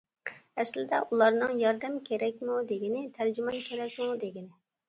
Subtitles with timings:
[0.61, 4.53] ئەسلىدە ئۇلارنىڭ «ياردەم كېرەكمۇ؟» دېگىنى «تەرجىمان كېرەكمۇ؟» دېگىنى.